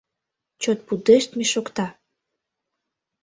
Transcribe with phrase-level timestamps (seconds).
[0.61, 1.87] Чот пудештме шокта.